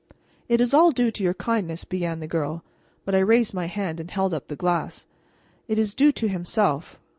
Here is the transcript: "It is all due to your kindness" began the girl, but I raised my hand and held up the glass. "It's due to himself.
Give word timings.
"It 0.49 0.59
is 0.61 0.73
all 0.73 0.89
due 0.89 1.11
to 1.11 1.23
your 1.23 1.35
kindness" 1.35 1.83
began 1.95 2.21
the 2.21 2.27
girl, 2.27 2.63
but 3.05 3.13
I 3.13 3.19
raised 3.19 3.53
my 3.53 3.67
hand 3.67 3.99
and 3.99 4.09
held 4.09 4.33
up 4.33 4.47
the 4.47 4.55
glass. 4.55 5.05
"It's 5.67 5.93
due 5.93 6.11
to 6.13 6.27
himself. 6.27 6.97